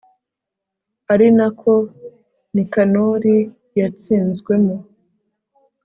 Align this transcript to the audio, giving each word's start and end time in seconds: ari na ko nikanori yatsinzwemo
ari 1.13 1.27
na 1.37 1.47
ko 1.59 1.73
nikanori 2.53 3.35
yatsinzwemo 3.79 4.75